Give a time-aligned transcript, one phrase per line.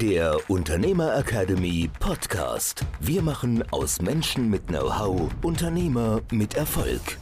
[0.00, 2.86] der Unternehmer Academy Podcast.
[3.00, 7.18] Wir machen aus Menschen mit Know-how Unternehmer mit Erfolg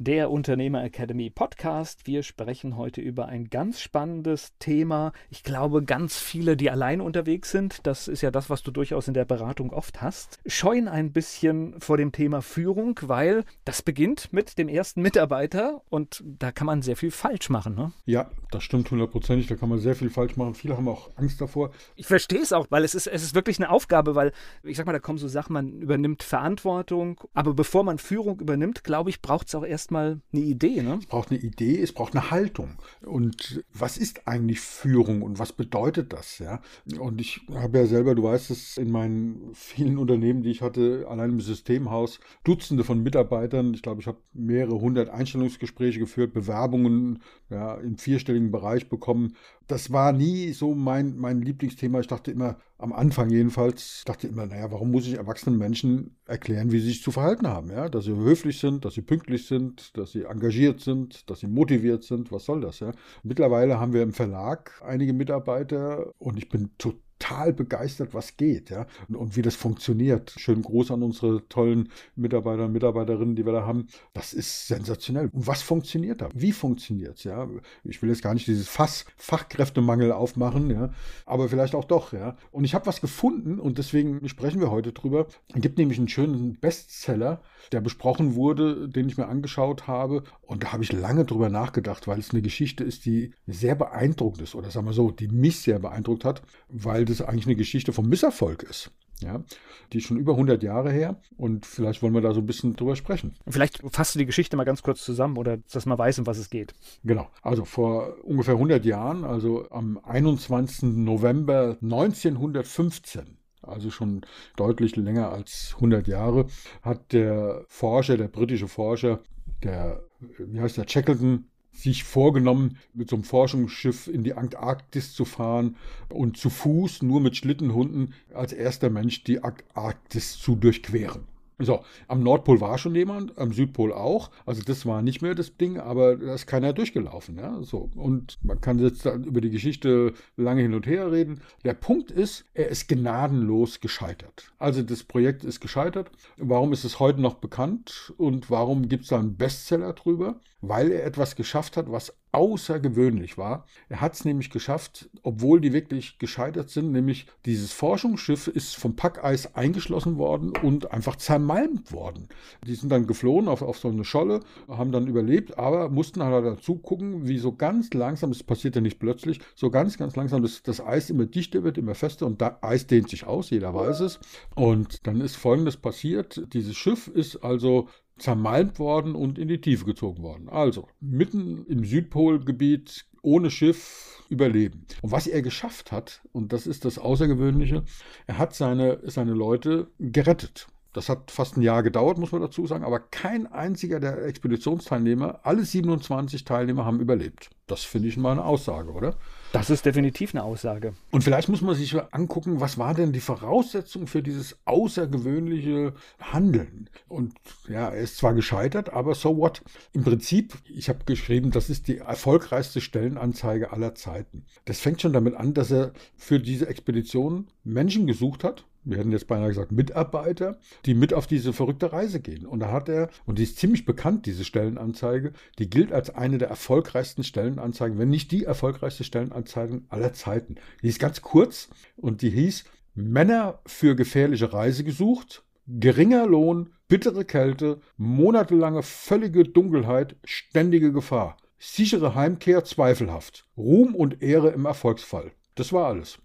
[0.00, 2.06] der Unternehmer Academy Podcast.
[2.06, 5.12] Wir sprechen heute über ein ganz spannendes Thema.
[5.28, 9.08] Ich glaube, ganz viele, die allein unterwegs sind, das ist ja das, was du durchaus
[9.08, 14.32] in der Beratung oft hast, scheuen ein bisschen vor dem Thema Führung, weil das beginnt
[14.32, 17.74] mit dem ersten Mitarbeiter und da kann man sehr viel falsch machen.
[17.74, 17.92] Ne?
[18.06, 19.48] Ja, das stimmt hundertprozentig.
[19.48, 20.54] Da kann man sehr viel falsch machen.
[20.54, 21.72] Viele haben auch Angst davor.
[21.96, 24.32] Ich verstehe es auch, weil es ist, es ist wirklich eine Aufgabe, weil
[24.62, 28.82] ich sag mal, da kommen so Sachen, man übernimmt Verantwortung, aber bevor man Führung übernimmt,
[28.82, 30.98] glaube ich, braucht es auch erst erstmal eine Idee, ne?
[31.00, 32.76] Es braucht eine Idee, es braucht eine Haltung.
[33.02, 36.60] Und was ist eigentlich Führung und was bedeutet das, ja?
[36.98, 41.06] Und ich habe ja selber, du weißt es, in meinen vielen Unternehmen, die ich hatte,
[41.08, 43.74] allein im Systemhaus, Dutzende von Mitarbeitern.
[43.74, 49.34] Ich glaube, ich habe mehrere hundert Einstellungsgespräche geführt, Bewerbungen ja, im vierstelligen Bereich bekommen.
[49.66, 52.00] Das war nie so mein, mein Lieblingsthema.
[52.00, 56.72] Ich dachte immer, am Anfang jedenfalls, dachte immer, naja, warum muss ich erwachsenen Menschen erklären,
[56.72, 57.70] wie sie sich zu verhalten haben?
[57.70, 57.88] Ja?
[57.88, 62.04] Dass sie höflich sind, dass sie pünktlich sind, dass sie engagiert sind, dass sie motiviert
[62.04, 62.32] sind.
[62.32, 62.80] Was soll das?
[62.80, 62.92] Ja?
[63.22, 68.70] Mittlerweile haben wir im Verlag einige Mitarbeiter und ich bin total total begeistert, was geht,
[68.70, 70.32] ja, und, und, wie das funktioniert.
[70.36, 73.86] Schönen Gruß an unsere tollen Mitarbeiter und Mitarbeiterinnen, die wir da haben.
[74.12, 75.28] Das ist sensationell.
[75.32, 76.28] Und was funktioniert da?
[76.34, 77.48] Wie funktioniert es, ja?
[77.84, 80.90] Ich will jetzt gar nicht dieses Fass Fachkräftemangel aufmachen, ja,
[81.26, 82.36] aber vielleicht auch doch, ja.
[82.50, 85.26] Und ich habe was gefunden und deswegen sprechen wir heute drüber.
[85.54, 90.24] Es gibt nämlich einen schönen Bestseller, der besprochen wurde, den ich mir angeschaut habe.
[90.42, 94.42] Und da habe ich lange drüber nachgedacht, weil es eine Geschichte ist, die sehr beeindruckend
[94.42, 97.92] ist, oder sagen wir so, die mich sehr beeindruckt hat, weil das eigentlich eine Geschichte
[97.92, 98.90] vom Misserfolg ist.
[99.22, 99.44] Ja,
[99.92, 102.74] die ist schon über 100 Jahre her und vielleicht wollen wir da so ein bisschen
[102.74, 103.34] drüber sprechen.
[103.46, 106.38] Vielleicht fasst du die Geschichte mal ganz kurz zusammen oder dass man weiß, um was
[106.38, 106.74] es geht.
[107.04, 110.84] Genau, also vor ungefähr 100 Jahren, also am 21.
[111.04, 114.22] November 1915, also schon
[114.56, 116.46] deutlich länger als 100 Jahre,
[116.80, 119.20] hat der Forscher, der britische Forscher,
[119.62, 120.02] der,
[120.38, 125.76] wie heißt der, Shackleton, sich vorgenommen, mit so einem Forschungsschiff in die Antarktis zu fahren
[126.08, 131.24] und zu Fuß, nur mit Schlittenhunden, als erster Mensch die Antarktis zu durchqueren.
[131.62, 134.30] So, am Nordpol war schon jemand, am Südpol auch.
[134.46, 137.36] Also das war nicht mehr das Ding, aber da ist keiner durchgelaufen.
[137.36, 137.62] Ja?
[137.62, 141.42] So, und man kann jetzt über die Geschichte lange hin und her reden.
[141.64, 144.52] Der Punkt ist, er ist gnadenlos gescheitert.
[144.58, 146.10] Also das Projekt ist gescheitert.
[146.38, 150.40] Warum ist es heute noch bekannt und warum gibt es da einen Bestseller drüber?
[150.60, 153.66] Weil er etwas geschafft hat, was außergewöhnlich war.
[153.88, 158.94] Er hat es nämlich geschafft, obwohl die wirklich gescheitert sind, nämlich dieses Forschungsschiff ist vom
[158.94, 162.28] Packeis eingeschlossen worden und einfach zermalmt worden.
[162.66, 166.44] Die sind dann geflohen auf, auf so eine Scholle, haben dann überlebt, aber mussten halt
[166.44, 170.42] dazu gucken, wie so ganz langsam, das passiert ja nicht plötzlich, so ganz, ganz langsam
[170.42, 173.74] das, das Eis immer dichter wird, immer fester und da Eis dehnt sich aus, jeder
[173.74, 174.20] weiß es.
[174.54, 177.88] Und dann ist Folgendes passiert, dieses Schiff ist also
[178.20, 180.48] zermalmt worden und in die Tiefe gezogen worden.
[180.48, 184.86] Also mitten im Südpolgebiet ohne Schiff überleben.
[185.02, 187.84] Und was er geschafft hat, und das ist das Außergewöhnliche,
[188.26, 190.68] er hat seine, seine Leute gerettet.
[190.92, 195.40] Das hat fast ein Jahr gedauert, muss man dazu sagen, aber kein einziger der Expeditionsteilnehmer,
[195.44, 197.50] alle 27 Teilnehmer haben überlebt.
[197.68, 199.14] Das finde ich mal eine Aussage, oder?
[199.52, 200.94] Das ist definitiv eine Aussage.
[201.12, 206.90] Und vielleicht muss man sich angucken, was war denn die Voraussetzung für dieses außergewöhnliche Handeln?
[207.06, 207.34] Und
[207.68, 209.62] ja, er ist zwar gescheitert, aber so what?
[209.92, 214.44] Im Prinzip, ich habe geschrieben, das ist die erfolgreichste Stellenanzeige aller Zeiten.
[214.64, 219.12] Das fängt schon damit an, dass er für diese Expedition Menschen gesucht hat, wir hätten
[219.12, 222.46] jetzt beinahe gesagt Mitarbeiter, die mit auf diese verrückte Reise gehen.
[222.46, 226.38] Und da hat er, und die ist ziemlich bekannt, diese Stellenanzeige, die gilt als eine
[226.38, 230.56] der erfolgreichsten Stellenanzeigen, wenn nicht die erfolgreichste Stellenanzeige aller Zeiten.
[230.82, 237.24] Die ist ganz kurz und die hieß Männer für gefährliche Reise gesucht, geringer Lohn, bittere
[237.24, 245.32] Kälte, monatelange völlige Dunkelheit, ständige Gefahr, sichere Heimkehr zweifelhaft, Ruhm und Ehre im Erfolgsfall.
[245.54, 246.18] Das war alles.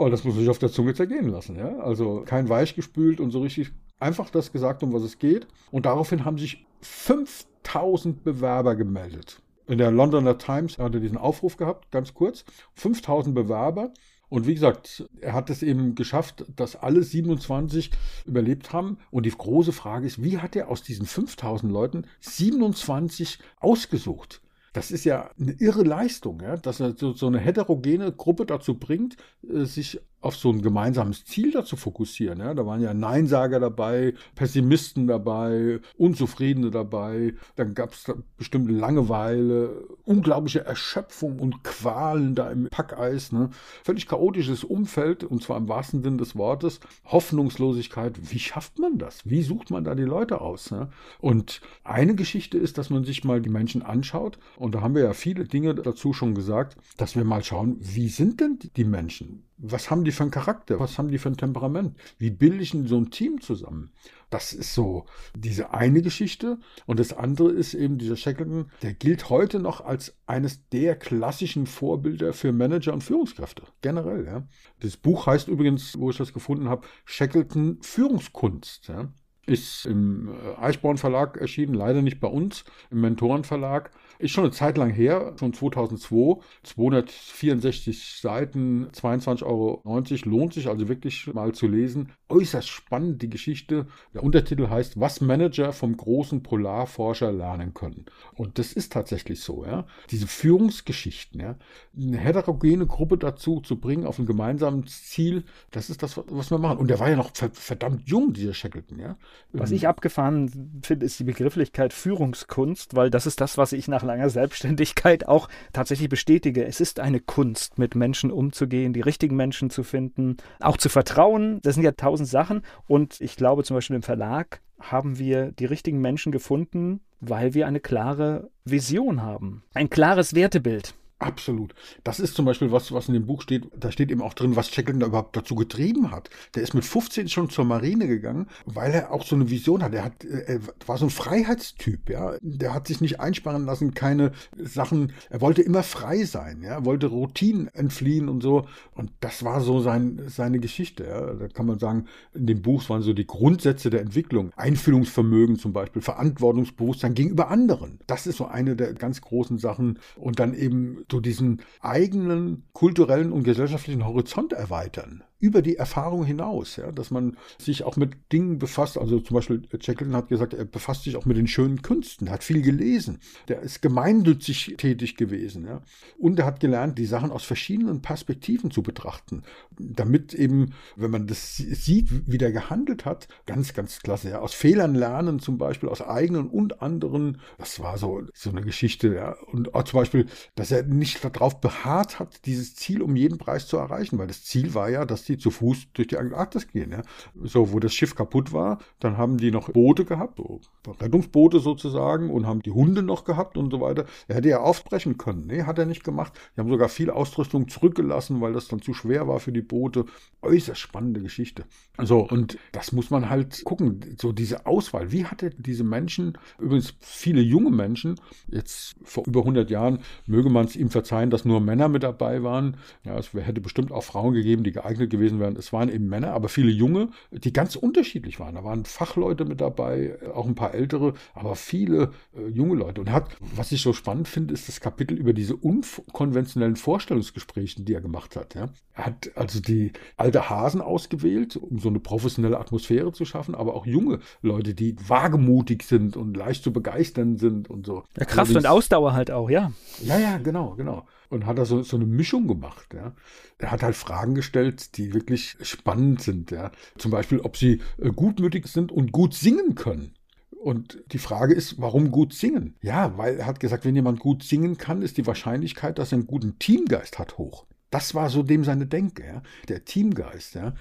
[0.00, 1.76] Oh, das muss ich auf der Zunge zergehen lassen, ja.
[1.80, 5.48] Also kein weichgespült und so richtig einfach das gesagt, um was es geht.
[5.72, 9.42] Und daraufhin haben sich 5000 Bewerber gemeldet.
[9.66, 12.44] In der Londoner Times hat er diesen Aufruf gehabt, ganz kurz.
[12.74, 13.92] 5000 Bewerber.
[14.28, 17.90] Und wie gesagt, er hat es eben geschafft, dass alle 27
[18.24, 18.98] überlebt haben.
[19.10, 24.42] Und die große Frage ist, wie hat er aus diesen 5000 Leuten 27 ausgesucht?
[24.72, 26.56] Das ist ja eine irre Leistung, ja?
[26.56, 31.24] dass er so, so eine heterogene Gruppe dazu bringt, äh, sich auf so ein gemeinsames
[31.24, 32.40] Ziel dazu fokussieren.
[32.40, 32.54] Ja?
[32.54, 40.64] Da waren ja Neinsager dabei, Pessimisten dabei, Unzufriedene dabei, dann gab es bestimmte Langeweile, unglaubliche
[40.64, 43.30] Erschöpfung und Qualen da im Packeis.
[43.32, 43.50] Ne?
[43.84, 48.18] Völlig chaotisches Umfeld, und zwar im wahrsten Sinne des Wortes, Hoffnungslosigkeit.
[48.32, 49.28] Wie schafft man das?
[49.28, 50.70] Wie sucht man da die Leute aus?
[50.70, 50.90] Ne?
[51.20, 55.02] Und eine Geschichte ist, dass man sich mal die Menschen anschaut, und da haben wir
[55.02, 59.47] ja viele Dinge dazu schon gesagt, dass wir mal schauen, wie sind denn die Menschen?
[59.58, 60.78] Was haben die für einen Charakter?
[60.78, 61.96] Was haben die für ein Temperament?
[62.18, 63.92] Wie bilde ich so ein Team zusammen?
[64.30, 66.58] Das ist so diese eine Geschichte.
[66.86, 71.66] Und das andere ist eben dieser Shackleton, der gilt heute noch als eines der klassischen
[71.66, 73.62] Vorbilder für Manager und Führungskräfte.
[73.82, 74.46] Generell, ja.
[74.80, 78.88] Das Buch heißt übrigens, wo ich das gefunden habe, Shackleton Führungskunst.
[78.88, 79.12] Ja.
[79.48, 83.90] Ist im äh, Eichborn Verlag erschienen, leider nicht bei uns, im Mentoren Verlag.
[84.18, 86.40] Ist schon eine Zeit lang her, schon 2002.
[86.64, 89.82] 264 Seiten, 22,90 Euro.
[90.24, 92.10] Lohnt sich also wirklich mal zu lesen.
[92.28, 93.86] Äußerst spannend die Geschichte.
[94.14, 98.06] Der Untertitel heißt, was Manager vom großen Polarforscher lernen können.
[98.34, 99.64] Und das ist tatsächlich so.
[99.64, 99.86] Ja?
[100.10, 101.56] Diese Führungsgeschichten, ja?
[101.96, 106.58] eine heterogene Gruppe dazu zu bringen auf ein gemeinsames Ziel, das ist das, was wir
[106.58, 106.78] machen.
[106.78, 108.98] Und der war ja noch verdammt jung, dieser Shackleton.
[108.98, 109.16] Ja?
[109.52, 114.02] Was ich abgefahren finde, ist die Begrifflichkeit Führungskunst, weil das ist das, was ich nach
[114.02, 116.66] langer Selbstständigkeit auch tatsächlich bestätige.
[116.66, 121.60] Es ist eine Kunst, mit Menschen umzugehen, die richtigen Menschen zu finden, auch zu vertrauen.
[121.62, 122.62] Das sind ja tausend Sachen.
[122.86, 127.66] Und ich glaube zum Beispiel im Verlag haben wir die richtigen Menschen gefunden, weil wir
[127.66, 130.94] eine klare Vision haben, ein klares Wertebild.
[131.20, 131.74] Absolut.
[132.04, 133.68] Das ist zum Beispiel was, was in dem Buch steht.
[133.76, 136.30] Da steht eben auch drin, was Shackleton da überhaupt dazu getrieben hat.
[136.54, 139.94] Der ist mit 15 schon zur Marine gegangen, weil er auch so eine Vision hat.
[139.94, 142.36] Er hat, er war so ein Freiheitstyp, ja.
[142.40, 145.12] Der hat sich nicht einsperren lassen, keine Sachen.
[145.28, 146.74] Er wollte immer frei sein, ja.
[146.74, 148.68] Er wollte Routinen entfliehen und so.
[148.94, 151.34] Und das war so sein, seine Geschichte, ja.
[151.34, 154.52] Da kann man sagen, in dem Buch waren so die Grundsätze der Entwicklung.
[154.54, 157.98] Einfühlungsvermögen zum Beispiel, Verantwortungsbewusstsein gegenüber anderen.
[158.06, 159.98] Das ist so eine der ganz großen Sachen.
[160.14, 166.76] Und dann eben so diesen eigenen kulturellen und gesellschaftlichen Horizont erweitern über die Erfahrung hinaus,
[166.76, 168.98] ja, dass man sich auch mit Dingen befasst.
[168.98, 172.42] Also zum Beispiel Jacqueline hat gesagt, er befasst sich auch mit den schönen Künsten, hat
[172.42, 175.82] viel gelesen, der ist gemeinnützig tätig gewesen, ja,
[176.18, 179.42] und er hat gelernt, die Sachen aus verschiedenen Perspektiven zu betrachten,
[179.78, 184.54] damit eben, wenn man das sieht, wie der gehandelt hat, ganz, ganz klasse, ja, aus
[184.54, 187.40] Fehlern lernen, zum Beispiel aus eigenen und anderen.
[187.58, 190.26] Das war so so eine Geschichte, ja, und auch zum Beispiel,
[190.56, 194.44] dass er nicht darauf beharrt hat, dieses Ziel um jeden Preis zu erreichen, weil das
[194.44, 196.90] Ziel war ja, dass die zu Fuß durch die Antarktis gehen.
[196.90, 197.02] Ja.
[197.42, 200.60] So, wo das Schiff kaputt war, dann haben die noch Boote gehabt, so
[201.00, 204.06] Rettungsboote sozusagen, und haben die Hunde noch gehabt und so weiter.
[204.26, 205.46] Er hätte ja aufbrechen können.
[205.46, 206.32] Nee, hat er nicht gemacht.
[206.56, 210.06] Die haben sogar viel Ausrüstung zurückgelassen, weil das dann zu schwer war für die Boote.
[210.42, 211.64] Äußerst spannende Geschichte.
[212.02, 214.16] So, und das muss man halt gucken.
[214.18, 215.12] So diese Auswahl.
[215.12, 220.50] Wie hat er diese Menschen, übrigens viele junge Menschen, jetzt vor über 100 Jahren, möge
[220.50, 222.76] man es ihm verzeihen, dass nur Männer mit dabei waren.
[223.04, 225.56] Ja, es hätte bestimmt auch Frauen gegeben, die geeignet gewesen wären.
[225.56, 228.54] Es waren eben Männer, aber viele Junge, die ganz unterschiedlich waren.
[228.54, 233.00] Da waren Fachleute mit dabei, auch ein paar ältere, aber viele äh, junge Leute.
[233.00, 237.94] Und hat, was ich so spannend finde, ist das Kapitel über diese unkonventionellen Vorstellungsgespräche, die
[237.94, 238.54] er gemacht hat.
[238.54, 238.68] Ja.
[238.94, 243.74] Er hat also die alte Hasen ausgewählt, um so eine professionelle Atmosphäre zu schaffen, aber
[243.74, 248.04] auch junge Leute, die wagemutig sind und leicht zu begeistern sind und so.
[248.16, 249.72] Ja, Kraft also und Ausdauer halt auch, ja.
[250.02, 252.94] Ja, ja, genau, genau und hat da so, so eine Mischung gemacht.
[252.94, 253.12] Ja.
[253.58, 256.50] Er hat halt Fragen gestellt, die wirklich spannend sind.
[256.50, 256.72] Ja.
[256.96, 260.14] Zum Beispiel, ob sie äh, gutmütig sind und gut singen können.
[260.50, 262.74] Und die Frage ist, warum gut singen?
[262.82, 266.18] Ja, weil er hat gesagt, wenn jemand gut singen kann, ist die Wahrscheinlichkeit, dass er
[266.18, 267.64] einen guten Teamgeist hat, hoch.
[267.90, 269.42] Das war so dem seine Denke, ja?
[269.68, 270.54] der Teamgeist.
[270.54, 270.74] Ja?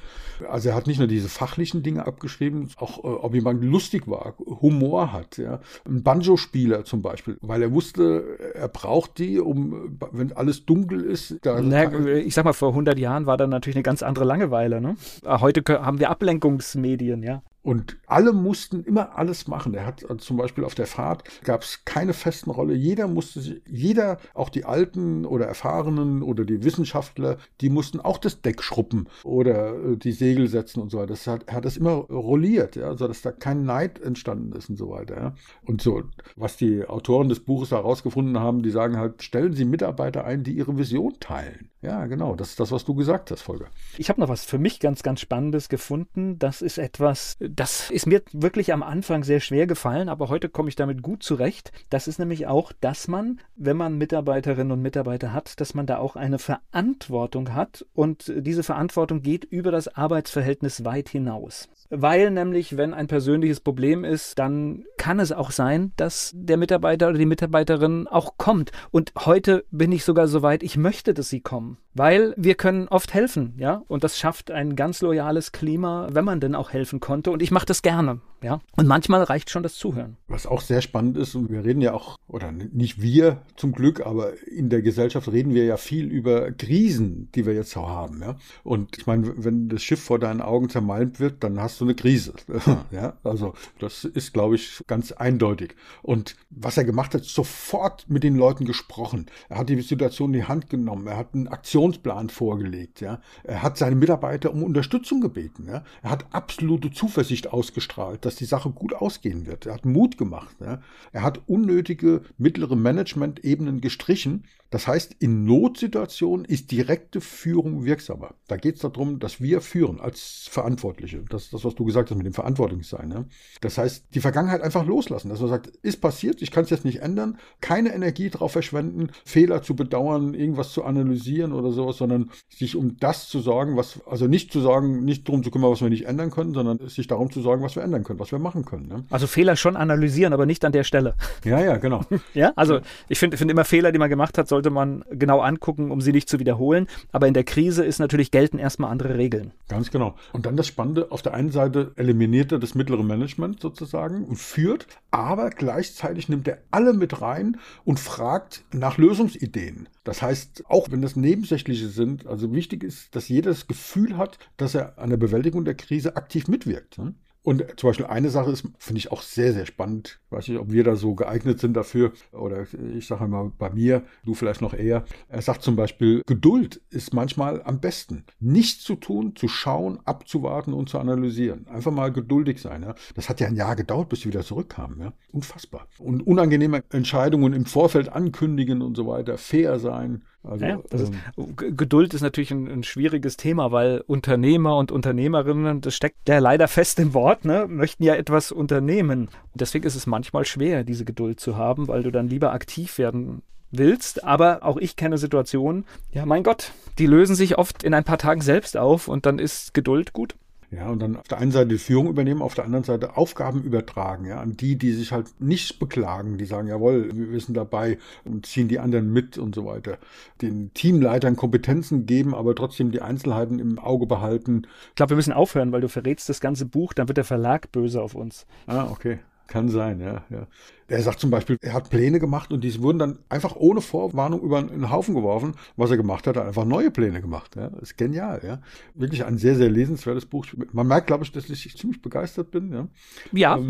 [0.49, 4.35] Also er hat nicht nur diese fachlichen Dinge abgeschrieben, auch äh, ob jemand lustig war,
[4.39, 5.37] Humor hat.
[5.37, 5.59] Ja?
[5.87, 11.39] Ein Banjo-Spieler zum Beispiel, weil er wusste, er braucht die, um, wenn alles dunkel ist.
[11.43, 14.81] Na, ich sag mal, vor 100 Jahren war da natürlich eine ganz andere Langeweile.
[14.81, 14.95] Ne?
[15.25, 17.41] Heute haben wir Ablenkungsmedien, ja.
[17.67, 19.73] Und alle mussten immer alles machen.
[19.73, 22.73] Er hat also zum Beispiel auf der Fahrt gab es keine festen Rolle.
[22.73, 28.19] Jeder musste sich, jeder, auch die Alten oder Erfahrenen oder die Wissenschaftler, die mussten auch
[28.19, 31.07] das Deck schruppen oder äh, die Segel setzen und so weiter.
[31.07, 34.77] Das hat, er hat das immer rolliert, ja, sodass da kein Neid entstanden ist und
[34.77, 35.17] so weiter.
[35.17, 35.35] Ja.
[35.65, 36.03] Und so,
[36.37, 40.53] was die Autoren des Buches herausgefunden haben, die sagen halt, stellen Sie Mitarbeiter ein, die
[40.53, 41.69] ihre Vision teilen.
[41.81, 42.35] Ja, genau.
[42.35, 43.67] Das ist das, was du gesagt hast, Volker.
[43.97, 46.39] Ich habe noch was für mich ganz, ganz Spannendes gefunden.
[46.39, 50.69] Das ist etwas, das ist mir wirklich am Anfang sehr schwer gefallen, aber heute komme
[50.69, 51.71] ich damit gut zurecht.
[51.89, 55.97] Das ist nämlich auch, dass man, wenn man Mitarbeiterinnen und Mitarbeiter hat, dass man da
[55.97, 61.67] auch eine Verantwortung hat und diese Verantwortung geht über das Arbeitsverhältnis weit hinaus.
[61.89, 67.09] Weil nämlich, wenn ein persönliches Problem ist, dann kann es auch sein, dass der Mitarbeiter
[67.09, 68.71] oder die Mitarbeiterin auch kommt.
[68.91, 71.77] Und heute bin ich sogar so weit, ich möchte, dass sie kommen.
[71.97, 73.81] Weil wir können oft helfen, ja.
[73.87, 77.31] Und das schafft ein ganz loyales Klima, wenn man denn auch helfen konnte.
[77.31, 78.59] Und ich mache das gerne, ja.
[78.75, 80.15] Und manchmal reicht schon das Zuhören.
[80.27, 84.05] Was auch sehr spannend ist, und wir reden ja auch, oder nicht wir zum Glück,
[84.05, 88.21] aber in der Gesellschaft reden wir ja viel über Krisen, die wir jetzt auch haben,
[88.21, 88.35] ja.
[88.63, 91.95] Und ich meine, wenn das Schiff vor deinen Augen zermalmt wird, dann hast du eine
[91.95, 92.33] Krise.
[92.91, 95.75] ja, also das ist, glaube ich, ganz eindeutig.
[96.01, 99.27] Und was er gemacht hat, sofort mit den Leuten gesprochen.
[99.49, 101.07] Er hat die Situation in die Hand genommen.
[101.07, 103.01] Er hat einen Aktionsplan vorgelegt.
[103.01, 105.67] Ja, er hat seine Mitarbeiter um Unterstützung gebeten.
[105.67, 109.65] Ja, er hat absolute Zuversicht ausgestrahlt, dass die Sache gut ausgehen wird.
[109.65, 110.55] Er hat Mut gemacht.
[110.59, 114.45] Ja, er hat unnötige mittlere Management-Ebenen gestrichen.
[114.69, 118.35] Das heißt, in Notsituationen ist direkte Führung wirksamer.
[118.47, 121.23] Da geht es darum, dass wir führen als Verantwortliche.
[121.29, 123.07] Das ist das, was du gesagt hast mit dem Verantwortungssein.
[123.07, 123.25] Ne?
[123.61, 126.85] Das heißt, die Vergangenheit einfach loslassen, dass man sagt, ist passiert, ich kann es jetzt
[126.85, 132.31] nicht ändern, keine Energie darauf verschwenden, Fehler zu bedauern, irgendwas zu analysieren oder sowas, sondern
[132.49, 135.81] sich um das zu sorgen, was, also nicht zu sagen, nicht darum zu kümmern, was
[135.81, 138.39] wir nicht ändern können, sondern sich darum zu sorgen, was wir ändern können, was wir
[138.39, 138.87] machen können.
[138.87, 139.05] Ne?
[139.09, 141.15] Also Fehler schon analysieren, aber nicht an der Stelle.
[141.43, 142.01] Ja, ja, genau.
[142.33, 145.91] ja, also ich finde find immer Fehler, die man gemacht hat, sollte man genau angucken,
[145.91, 146.87] um sie nicht zu wiederholen.
[147.11, 149.51] Aber in der Krise ist natürlich gelten erstmal andere Regeln.
[149.67, 150.15] Ganz genau.
[150.33, 154.37] Und dann das Spannende, auf der einen Seite eliminiert er das mittlere Management sozusagen und
[154.37, 159.89] führt, aber gleichzeitig nimmt er alle mit rein und fragt nach Lösungsideen.
[160.03, 164.39] Das heißt, auch wenn das Nebensächliche sind, also wichtig ist, dass jeder das Gefühl hat,
[164.57, 166.97] dass er an der Bewältigung der Krise aktiv mitwirkt.
[166.97, 167.13] Ne?
[167.47, 170.19] Und zum Beispiel eine Sache ist, finde ich auch sehr, sehr spannend.
[170.25, 172.11] Ich weiß nicht, ob wir da so geeignet sind dafür.
[172.33, 175.05] Oder ich sage mal bei mir, du vielleicht noch eher.
[175.29, 178.25] Er sagt zum Beispiel, Geduld ist manchmal am besten.
[178.41, 181.65] Nichts zu tun, zu schauen, abzuwarten und zu analysieren.
[181.69, 182.83] Einfach mal geduldig sein.
[182.83, 182.95] Ja.
[183.15, 184.99] Das hat ja ein Jahr gedauert, bis sie wieder zurückkamen.
[184.99, 185.13] Ja.
[185.31, 185.87] Unfassbar.
[185.99, 189.37] Und unangenehme Entscheidungen im Vorfeld ankündigen und so weiter.
[189.37, 190.23] Fair sein.
[190.49, 195.81] Also, ja, ist, ähm, Geduld ist natürlich ein, ein, schwieriges Thema, weil Unternehmer und Unternehmerinnen,
[195.81, 199.27] das steckt ja leider fest im Wort, ne, möchten ja etwas unternehmen.
[199.53, 202.97] Und deswegen ist es manchmal schwer, diese Geduld zu haben, weil du dann lieber aktiv
[202.97, 204.23] werden willst.
[204.23, 208.17] Aber auch ich kenne Situationen, ja, mein Gott, die lösen sich oft in ein paar
[208.17, 210.35] Tagen selbst auf und dann ist Geduld gut.
[210.69, 213.63] Ja, und dann auf der einen Seite die Führung übernehmen, auf der anderen Seite Aufgaben
[213.63, 217.97] übertragen, ja, an die, die sich halt nicht beklagen, die sagen, jawohl, wir sind dabei
[218.25, 219.97] und ziehen die anderen mit und so weiter.
[220.41, 224.63] Den Teamleitern Kompetenzen geben, aber trotzdem die Einzelheiten im Auge behalten.
[224.89, 227.71] Ich glaube, wir müssen aufhören, weil du verrätst das ganze Buch, dann wird der Verlag
[227.71, 228.45] böse auf uns.
[228.65, 229.19] Ah, okay.
[229.47, 230.47] Kann sein, ja, ja.
[230.89, 234.41] Er sagt zum Beispiel, er hat Pläne gemacht und die wurden dann einfach ohne Vorwarnung
[234.41, 235.55] über einen Haufen geworfen.
[235.75, 237.57] Was er gemacht hat, er hat einfach neue Pläne gemacht.
[237.57, 237.69] Ja.
[237.69, 238.61] Das ist genial, ja.
[238.95, 240.45] Wirklich ein sehr, sehr lesenswertes Buch.
[240.71, 242.87] Man merkt, glaube ich, dass ich ziemlich begeistert bin, ja.
[243.33, 243.57] Ja.
[243.57, 243.69] Ähm.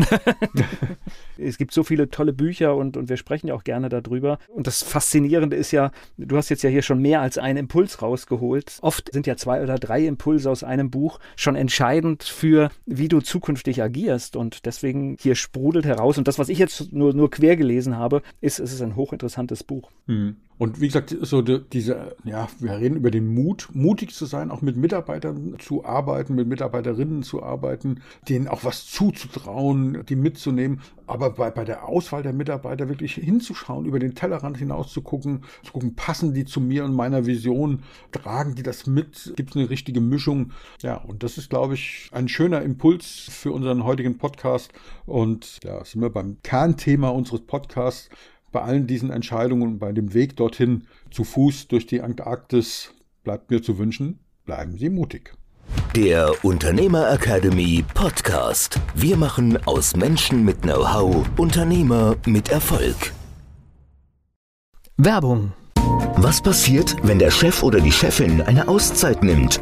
[1.40, 4.38] es gibt so viele tolle Bücher und, und wir sprechen ja auch gerne darüber.
[4.50, 8.00] Und das Faszinierende ist ja, du hast jetzt ja hier schon mehr als einen Impuls
[8.04, 8.78] rausgeholt.
[8.82, 13.22] Oft sind ja zwei oder drei Impulse aus einem Buch schon entscheidend für, wie du
[13.22, 14.36] zukünftig agierst.
[14.36, 15.34] Und deswegen hier
[15.68, 16.18] sprudelt heraus.
[16.18, 19.64] Und das, was ich jetzt nur nur, quer gelesen habe, ist es ist ein hochinteressantes
[19.64, 19.92] Buch.
[20.06, 20.38] Mhm.
[20.58, 24.50] Und wie gesagt, so die, diese, ja, wir reden über den Mut, mutig zu sein,
[24.50, 30.82] auch mit Mitarbeitern zu arbeiten, mit Mitarbeiterinnen zu arbeiten, denen auch was zuzutrauen, die mitzunehmen,
[31.06, 35.44] aber bei, bei der Auswahl der Mitarbeiter wirklich hinzuschauen, über den Tellerrand hinaus zu gucken,
[35.64, 39.56] zu gucken, passen die zu mir und meiner Vision, tragen die das mit, gibt es
[39.56, 40.52] eine richtige Mischung.
[40.82, 44.74] Ja, und das ist, glaube ich, ein schöner Impuls für unseren heutigen Podcast.
[45.06, 48.10] Und ja, sind wir beim Kernthema unseres Podcasts
[48.52, 53.52] bei allen diesen Entscheidungen und bei dem Weg dorthin zu Fuß durch die Antarktis bleibt
[53.52, 55.34] mir zu wünschen, bleiben Sie mutig.
[55.96, 58.80] Der Unternehmer Academy Podcast.
[58.96, 63.14] Wir machen aus Menschen mit Know-how Unternehmer mit Erfolg.
[64.98, 65.52] Werbung.
[66.16, 69.62] Was passiert, wenn der Chef oder die Chefin eine Auszeit nimmt?